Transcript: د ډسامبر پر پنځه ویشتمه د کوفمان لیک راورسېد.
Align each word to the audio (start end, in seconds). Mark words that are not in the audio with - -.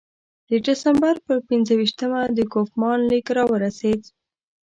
د 0.49 0.51
ډسامبر 0.65 1.15
پر 1.25 1.37
پنځه 1.49 1.73
ویشتمه 1.79 2.21
د 2.37 2.39
کوفمان 2.53 2.99
لیک 3.11 3.27
راورسېد. 3.37 4.01